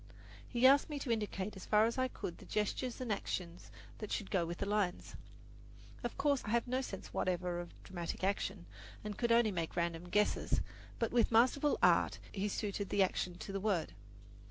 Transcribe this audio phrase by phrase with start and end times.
[0.49, 3.59] He asked me to indicate as far as I could the gestures and action
[3.99, 5.15] that should go with the lines.
[6.03, 8.65] Of course, I have no sense whatever of dramatic action,
[9.03, 10.61] and could make only random guesses;
[10.97, 13.93] but with masterful art he suited the action to the word.